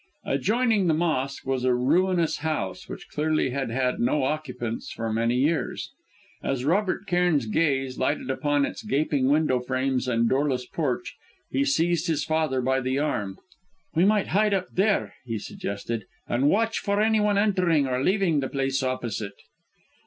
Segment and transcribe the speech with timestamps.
[0.25, 5.35] Adjoining the mosque, was a ruinous house, which clearly had had no occupants for many
[5.35, 5.91] years.
[6.41, 11.15] As Robert Cairn's gaze lighted upon its gaping window frames and doorless porch,
[11.51, 13.37] he seized his father by the arm.
[13.93, 18.49] "We might hide up there," he suggested, "and watch for anyone entering or leaving the
[18.49, 19.39] place opposite."